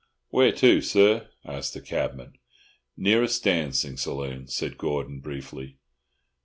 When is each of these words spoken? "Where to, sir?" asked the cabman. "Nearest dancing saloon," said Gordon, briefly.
"Where 0.29 0.51
to, 0.53 0.81
sir?" 0.81 1.29
asked 1.45 1.75
the 1.75 1.79
cabman. 1.79 2.39
"Nearest 2.97 3.43
dancing 3.43 3.97
saloon," 3.97 4.47
said 4.47 4.79
Gordon, 4.79 5.19
briefly. 5.19 5.77